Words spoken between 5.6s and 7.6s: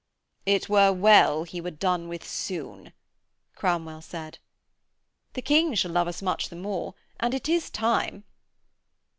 shall love us much the more; and it